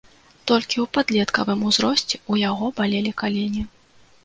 [0.51, 3.63] Толькі ў падлеткавым узросце ў яго балелі калені.